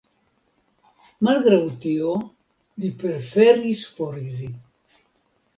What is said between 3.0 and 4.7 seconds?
preferis foriri.